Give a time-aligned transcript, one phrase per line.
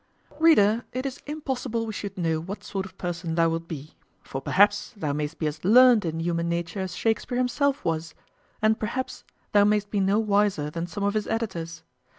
[0.39, 3.93] Reader, it is impossible we should know what sort of person thou wilt be;
[4.23, 8.15] for, perhaps, thou may'st be as learned in human nature as Shakespear himself was,
[8.63, 11.83] and, perhaps, thou may'st be no wiser than some of his editors.